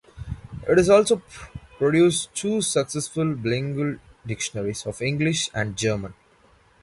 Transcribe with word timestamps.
It 0.67 0.89
also 0.89 1.21
produced 1.77 2.33
two 2.33 2.63
successful 2.63 3.35
bilingual 3.35 3.97
dictionaries 4.25 4.87
of 4.87 4.99
English 4.99 5.51
and 5.53 5.77
German. 5.77 6.15